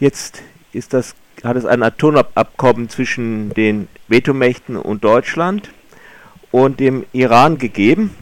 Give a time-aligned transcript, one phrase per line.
[0.00, 5.70] Jetzt ist das, hat es ein Atomabkommen zwischen den Vetomächten und Deutschland
[6.52, 8.14] und dem Iran gegeben.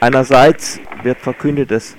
[0.00, 1.94] Einerseits wird verkündet, dass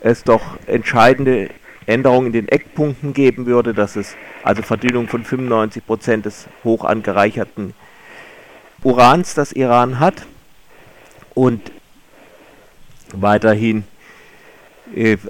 [0.00, 1.50] es doch entscheidende
[1.84, 6.84] Änderungen in den Eckpunkten geben würde, dass es also Verdünnung von 95 Prozent des hoch
[6.84, 7.74] angereicherten
[8.82, 10.24] Urans, das Iran hat
[11.34, 11.72] und
[13.12, 13.84] weiterhin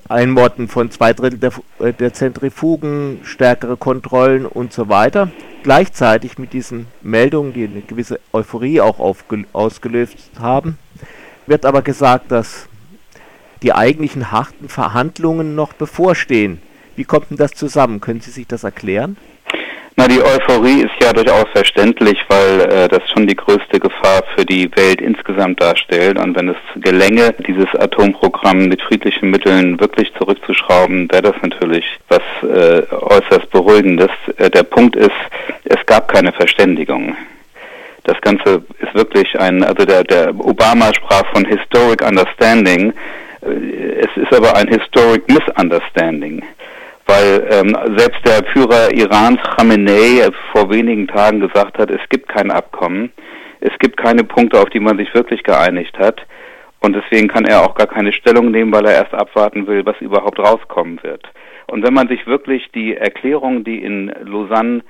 [0.09, 5.31] Einmorden von zwei Drittel der, äh, der, Zentrifugen, stärkere Kontrollen und so weiter.
[5.63, 8.99] Gleichzeitig mit diesen Meldungen, die eine gewisse Euphorie auch
[9.53, 10.79] ausgelöst haben,
[11.47, 12.69] wird aber gesagt, dass
[13.63, 16.63] die eigentlichen harten Verhandlungen noch bevorstehen.
[16.97, 18.01] Wie kommt denn das zusammen?
[18.01, 19.17] Können Sie sich das erklären?
[19.99, 24.47] Na, die Euphorie ist ja durchaus verständlich, weil äh, das schon die größte Gefahr für
[24.47, 26.21] die Welt insgesamt darstellt.
[26.21, 32.23] Und wenn es gelänge, dieses Atomprogramm mit friedlichen Mitteln wirklich zurückzuschrauben, wäre das natürlich was
[32.43, 34.11] äh, äußerst Beruhigendes.
[34.37, 35.11] Äh, der Punkt ist,
[35.65, 37.17] es gab keine Verständigung.
[38.05, 42.93] Das Ganze ist wirklich ein, also der, der Obama sprach von Historic Understanding.
[43.43, 46.45] Äh, es ist aber ein Historic Misunderstanding,
[47.09, 52.51] weil ähm, selbst der Führer Irans Khamenei vor wenigen Tagen gesagt hat, es gibt kein
[52.51, 53.11] Abkommen,
[53.61, 56.21] es gibt keine Punkte, auf die man sich wirklich geeinigt hat.
[56.81, 60.01] Und deswegen kann er auch gar keine Stellung nehmen, weil er erst abwarten will, was
[60.01, 61.27] überhaupt rauskommen wird.
[61.67, 64.83] Und wenn man sich wirklich die Erklärung, die in Lausanne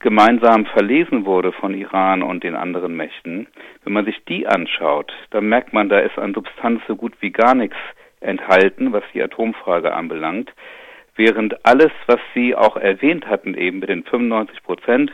[0.00, 3.46] gemeinsam verlesen wurde von Iran und den anderen Mächten,
[3.84, 7.30] wenn man sich die anschaut, dann merkt man, da ist an Substanz so gut wie
[7.30, 7.76] gar nichts
[8.20, 10.50] enthalten, was die Atomfrage anbelangt,
[11.20, 15.12] während alles, was Sie auch erwähnt hatten, eben mit den 95 Prozent,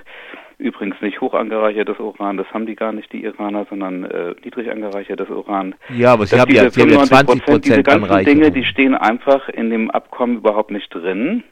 [0.59, 4.71] übrigens nicht hoch angereichertes Uran, das haben die gar nicht, die Iraner, sondern äh, niedrig
[4.71, 5.75] angereichertes Uran.
[5.91, 8.95] Ja, aber Sie haben ja, Sie haben ja 20 Prozent Diese ganzen Dinge, die stehen
[8.95, 11.43] einfach in dem Abkommen überhaupt nicht drin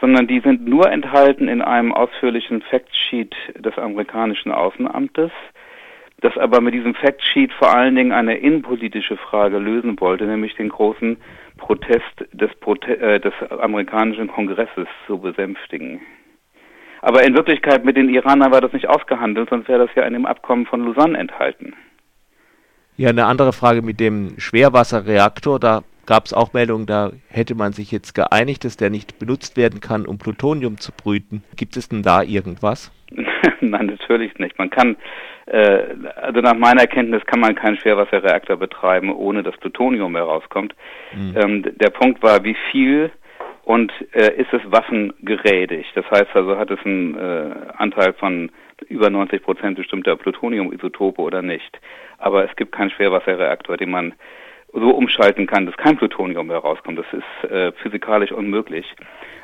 [0.00, 5.30] sondern die sind nur enthalten in einem ausführlichen Factsheet des amerikanischen Außenamtes,
[6.20, 10.68] das aber mit diesem Factsheet vor allen Dingen eine innenpolitische Frage lösen wollte, nämlich den
[10.68, 11.16] großen
[11.66, 16.00] Protest des, Prote äh, des amerikanischen Kongresses zu besänftigen.
[17.02, 20.12] Aber in Wirklichkeit mit den Iranern war das nicht ausgehandelt, sonst wäre das ja in
[20.12, 21.74] dem Abkommen von Lausanne enthalten.
[22.96, 27.72] Ja, eine andere Frage mit dem Schwerwasserreaktor, da gab es auch Meldungen, da hätte man
[27.72, 31.42] sich jetzt geeinigt, dass der nicht benutzt werden kann, um Plutonium zu brüten.
[31.56, 32.92] Gibt es denn da irgendwas?
[33.60, 34.58] Nein, natürlich nicht.
[34.58, 34.96] Man kann,
[35.46, 35.82] äh,
[36.16, 40.74] also nach meiner Kenntnis kann man keinen Schwerwasserreaktor betreiben, ohne dass Plutonium herauskommt.
[41.14, 41.34] Mhm.
[41.36, 43.10] Ähm, der Punkt war, wie viel
[43.64, 45.86] und äh, ist es waffengerätig?
[45.94, 48.50] Das heißt also, hat es einen äh, Anteil von
[48.88, 51.80] über 90 Prozent bestimmter Plutoniumisotope oder nicht?
[52.18, 54.14] Aber es gibt keinen Schwerwasserreaktor, den man
[54.72, 56.98] so umschalten kann, dass kein Plutonium mehr rauskommt.
[56.98, 58.86] Das ist äh, physikalisch unmöglich.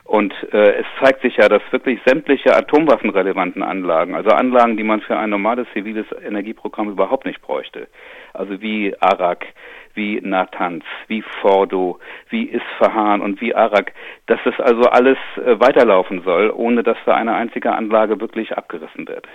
[0.05, 5.01] Und äh, es zeigt sich ja, dass wirklich sämtliche atomwaffenrelevanten Anlagen, also Anlagen, die man
[5.01, 7.87] für ein normales ziviles Energieprogramm überhaupt nicht bräuchte,
[8.35, 9.47] also wie Arak,
[9.95, 13.93] wie Natanz, wie Fordo, wie Isfahan und wie Arak,
[14.27, 19.07] dass das also alles äh, weiterlaufen soll, ohne dass da eine einzige Anlage wirklich abgerissen
[19.07, 19.29] wird.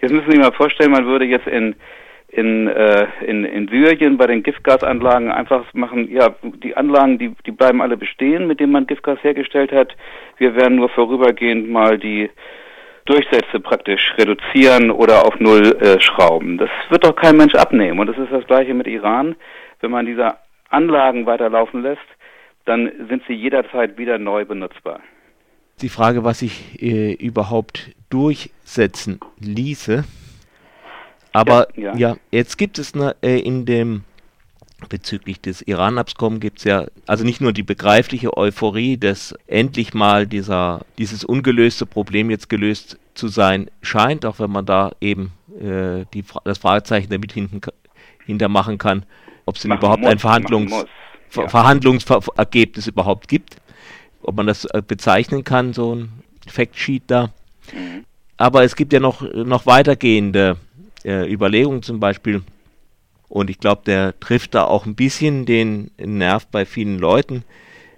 [0.00, 1.74] Jetzt müssen Sie sich mal vorstellen, man würde jetzt in
[2.32, 7.50] in, äh, in, in Syrien bei den Giftgasanlagen einfach machen, ja, die Anlagen, die, die
[7.50, 9.96] bleiben alle bestehen, mit denen man Giftgas hergestellt hat.
[10.38, 12.30] Wir werden nur vorübergehend mal die
[13.06, 16.58] Durchsätze praktisch reduzieren oder auf Null äh, schrauben.
[16.58, 17.98] Das wird doch kein Mensch abnehmen.
[17.98, 19.34] Und das ist das gleiche mit Iran.
[19.80, 20.34] Wenn man diese
[20.68, 22.00] Anlagen weiterlaufen lässt,
[22.64, 25.00] dann sind sie jederzeit wieder neu benutzbar.
[25.82, 30.04] Die Frage, was sich äh, überhaupt durchsetzen ließe,
[31.32, 31.96] aber ja, ja.
[31.96, 34.04] ja, jetzt gibt es ne, äh, in dem
[34.88, 40.26] bezüglich des Iran-Abkommens gibt es ja also nicht nur die begreifliche Euphorie, dass endlich mal
[40.26, 46.06] dieser, dieses ungelöste Problem jetzt gelöst zu sein scheint, auch wenn man da eben äh,
[46.14, 47.60] die, das Fragezeichen damit hinten,
[48.24, 49.04] hintermachen kann,
[49.44, 50.72] ob es denn überhaupt muss, ein Verhandlungs,
[51.34, 51.48] ja.
[51.48, 53.56] Verhandlungsergebnis überhaupt gibt,
[54.22, 56.12] ob man das äh, bezeichnen kann, so ein
[56.46, 57.30] Factsheet da.
[57.72, 58.04] Mhm.
[58.36, 60.56] Aber es gibt ja noch, noch weitergehende
[61.04, 62.42] äh, Überlegungen zum Beispiel.
[63.28, 67.44] Und ich glaube, der trifft da auch ein bisschen den Nerv bei vielen Leuten.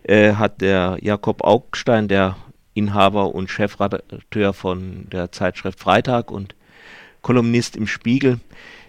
[0.02, 2.36] Äh, hat der Jakob Augstein, der
[2.74, 6.54] Inhaber und Chefredakteur von der Zeitschrift Freitag und
[7.22, 8.40] Kolumnist im Spiegel,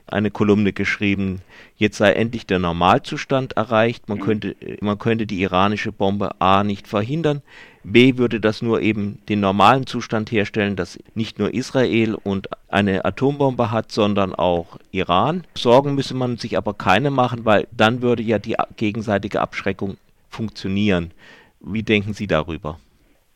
[0.08, 1.42] eine Kolumne geschrieben,
[1.76, 4.24] jetzt sei endlich der Normalzustand erreicht, man mhm.
[4.24, 7.42] könnte, man könnte die iranische Bombe A nicht verhindern,
[7.84, 13.06] B würde das nur eben den normalen Zustand herstellen, dass nicht nur Israel und eine
[13.06, 15.44] Atombombe hat, sondern auch Iran.
[15.56, 19.98] Sorgen müsse man sich aber keine machen, weil dann würde ja die gegenseitige Abschreckung
[20.30, 21.12] funktionieren.
[21.60, 22.80] Wie denken Sie darüber?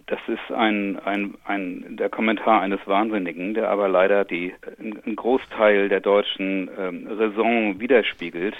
[0.07, 5.89] Das ist ein, ein, ein, der Kommentar eines Wahnsinnigen, der aber leider die, einen Großteil
[5.89, 8.55] der deutschen ähm, Raison widerspiegelt.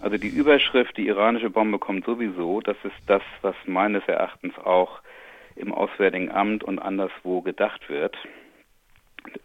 [0.00, 5.00] Also die Überschrift, die iranische Bombe kommt sowieso, das ist das, was meines Erachtens auch
[5.56, 8.16] im Auswärtigen Amt und anderswo gedacht wird.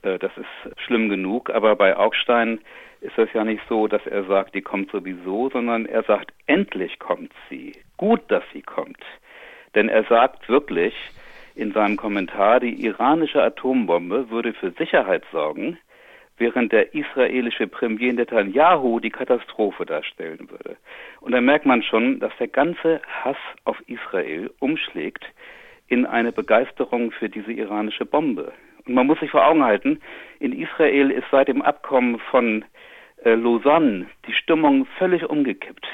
[0.03, 2.59] Äh, das ist schlimm genug, aber bei Augstein
[3.01, 6.99] ist das ja nicht so, dass er sagt, die kommt sowieso, sondern er sagt, endlich
[6.99, 7.73] kommt sie.
[7.97, 9.03] Gut, dass sie kommt.
[9.75, 10.93] Denn er sagt wirklich
[11.55, 15.77] in seinem Kommentar, die iranische Atombombe würde für Sicherheit sorgen,
[16.37, 20.77] während der israelische Premier Netanyahu die Katastrophe darstellen würde.
[21.21, 25.25] Und da merkt man schon, dass der ganze Hass auf Israel umschlägt
[25.87, 28.51] in eine Begeisterung für diese iranische Bombe.
[28.85, 30.01] Und man muss sich vor Augen halten,
[30.39, 32.65] in Israel ist seit dem Abkommen von
[33.23, 35.87] äh, Lausanne die Stimmung völlig umgekippt.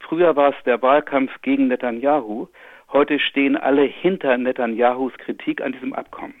[0.00, 2.48] Früher war es der Wahlkampf gegen Netanyahu,
[2.92, 6.34] heute stehen alle hinter Netanyahus Kritik an diesem Abkommen.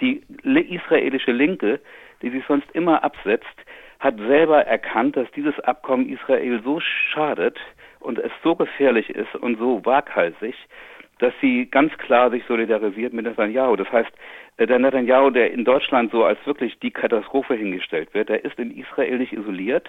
[0.00, 1.80] Die israelische Linke,
[2.22, 3.46] die sich sonst immer absetzt,
[3.98, 7.58] hat selber erkannt, dass dieses Abkommen Israel so schadet
[8.00, 10.54] und es so gefährlich ist und so waghalsig,
[11.18, 13.76] dass sie ganz klar sich solidarisiert mit Netanyahu.
[13.76, 14.10] Das heißt,
[14.58, 18.58] äh, der Netanyahu, der in Deutschland so als wirklich die Katastrophe hingestellt wird, der ist
[18.58, 19.88] in Israel nicht isoliert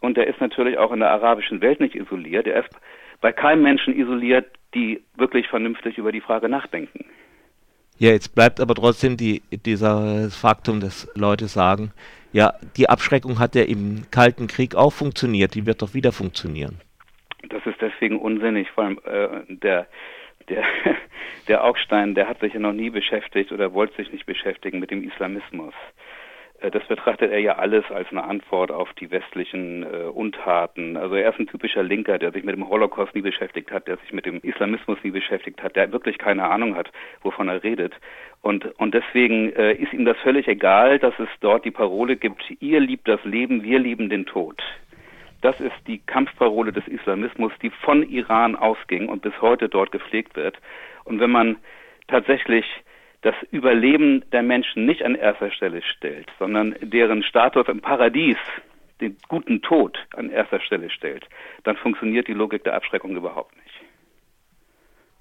[0.00, 2.46] und der ist natürlich auch in der arabischen Welt nicht isoliert.
[2.46, 2.74] Er ist
[3.20, 7.04] bei keinem Menschen isoliert, die wirklich vernünftig über die Frage nachdenken.
[8.04, 11.90] Ja, jetzt bleibt aber trotzdem die, dieser Faktum, dass Leute sagen,
[12.34, 16.82] ja, die Abschreckung hat ja im Kalten Krieg auch funktioniert, die wird doch wieder funktionieren.
[17.48, 19.86] Das ist deswegen unsinnig, vor allem äh, der
[20.50, 20.64] der,
[21.48, 24.90] der Augstein, der hat sich ja noch nie beschäftigt oder wollte sich nicht beschäftigen mit
[24.90, 25.72] dem Islamismus.
[26.64, 30.96] Äh, das betrachtet er ja alles als eine Antwort auf die westlichen äh, Untaten.
[30.96, 33.96] Also er ist ein typischer Linker, der sich mit dem Holocaust nie beschäftigt hat, der
[33.98, 36.90] sich mit dem Islamismus nie beschäftigt hat, der wirklich keine Ahnung hat,
[37.22, 37.94] wovon er redet.
[38.42, 42.42] Und, und deswegen äh, ist ihm das völlig egal, dass es dort die Parole gibt,
[42.60, 44.62] ihr liebt das Leben, wir lieben den Tod.
[45.40, 50.36] Das ist die Kampfparole des Islamismus, die von Iran ausging und bis heute dort gepflegt
[50.36, 50.58] wird.
[51.04, 51.56] Und wenn man
[52.08, 52.64] tatsächlich
[53.24, 58.36] das Überleben der Menschen nicht an erster Stelle stellt, sondern deren Status im Paradies,
[59.00, 61.26] den guten Tod an erster Stelle stellt,
[61.64, 63.80] dann funktioniert die Logik der Abschreckung überhaupt nicht.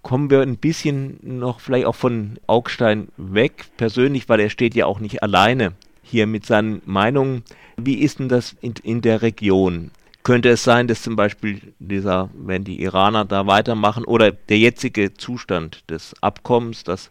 [0.02, 4.86] Kommen wir ein bisschen noch vielleicht auch von Augstein weg, persönlich, weil er steht ja
[4.86, 5.72] auch nicht alleine
[6.04, 7.46] hier mit seinen Meinungen.
[7.78, 9.92] Wie ist denn das in, in der Region?
[10.24, 15.14] Könnte es sein, dass zum Beispiel dieser, wenn die Iraner da weitermachen oder der jetzige
[15.14, 17.10] Zustand des Abkommens, dass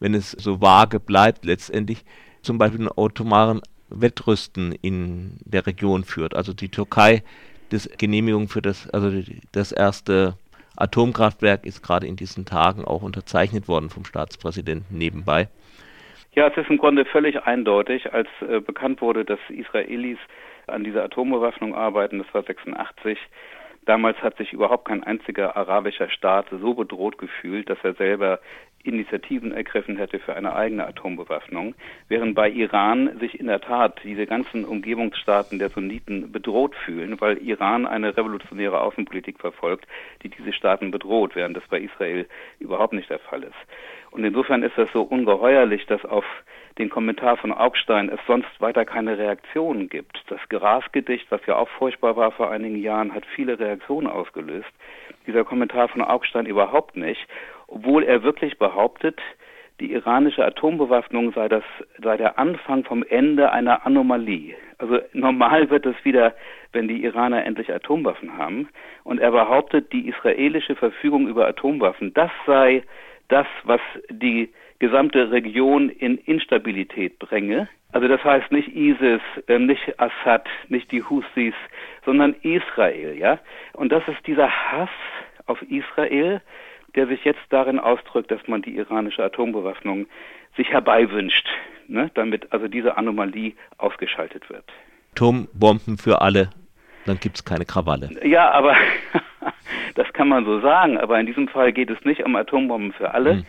[0.00, 2.04] wenn es so vage bleibt letztendlich,
[2.42, 3.60] zum Beispiel ein automaren
[3.90, 6.34] Wettrüsten in der Region führt.
[6.36, 7.22] Also die Türkei,
[7.70, 9.10] das Genehmigung für das, also
[9.52, 10.34] das erste
[10.76, 15.48] Atomkraftwerk ist gerade in diesen Tagen auch unterzeichnet worden vom Staatspräsidenten nebenbei.
[16.34, 20.18] Ja, es ist im Grunde völlig eindeutig, als äh, bekannt wurde, dass Israelis
[20.68, 23.18] an dieser Atombewaffnung arbeiten, das war 86.
[23.86, 28.38] Damals hat sich überhaupt kein einziger arabischer Staat so bedroht gefühlt, dass er selber
[28.84, 31.74] Initiativen ergriffen hätte für eine eigene Atombewaffnung,
[32.08, 37.38] während bei Iran sich in der Tat diese ganzen Umgebungsstaaten der Sunniten bedroht fühlen, weil
[37.38, 39.86] Iran eine revolutionäre Außenpolitik verfolgt,
[40.22, 42.26] die diese Staaten bedroht, während das bei Israel
[42.60, 43.56] überhaupt nicht der Fall ist.
[44.10, 46.24] Und insofern ist das so ungeheuerlich, dass auf
[46.78, 50.22] den Kommentar von Augstein es sonst weiter keine Reaktionen gibt.
[50.28, 54.68] Das Grasgedicht, was ja auch furchtbar war vor einigen Jahren, hat viele Reaktionen ausgelöst.
[55.26, 57.26] Dieser Kommentar von Augstein überhaupt nicht,
[57.68, 59.20] obwohl er wirklich behauptet,
[59.80, 61.62] die iranische Atombewaffnung sei das
[62.02, 64.56] sei der Anfang vom Ende einer Anomalie.
[64.78, 66.34] Also normal wird es wieder,
[66.72, 68.68] wenn die Iraner endlich Atomwaffen haben.
[69.04, 72.82] Und er behauptet, die israelische Verfügung über Atomwaffen, das sei
[73.28, 77.68] das, was die gesamte Region in Instabilität bringe.
[77.92, 81.54] Also das heißt nicht ISIS, äh, nicht Assad, nicht die Houthis,
[82.04, 83.38] sondern Israel, ja.
[83.72, 84.90] Und das ist dieser Hass
[85.46, 86.40] auf Israel,
[86.94, 90.06] der sich jetzt darin ausdrückt, dass man die iranische Atombewaffnung
[90.56, 91.48] sich herbeiwünscht,
[91.86, 94.64] ne, damit also diese Anomalie ausgeschaltet wird.
[95.12, 96.50] Atombomben für alle,
[97.06, 98.10] dann gibt es keine Krawalle.
[98.24, 98.76] Ja, aber
[99.94, 103.12] das kann man so sagen, aber in diesem Fall geht es nicht um Atombomben für
[103.14, 103.46] alle, hm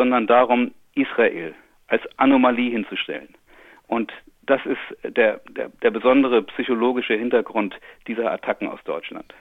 [0.00, 1.54] sondern darum, Israel
[1.88, 3.28] als Anomalie hinzustellen.
[3.86, 4.10] Und
[4.46, 7.74] das ist der, der, der besondere psychologische Hintergrund
[8.06, 9.34] dieser Attacken aus Deutschland.